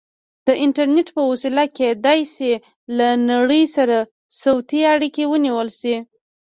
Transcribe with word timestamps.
د 0.47 0.47
انټرنیټ 0.63 1.07
په 1.15 1.21
وسیله 1.31 1.63
کیدای 1.77 2.19
شي 2.33 2.51
له 2.97 3.07
نړۍ 3.31 3.63
سره 3.75 3.97
صوتي 4.41 4.81
اړیکې 4.93 5.23
ونیول 5.27 5.69
شي. 5.79 5.95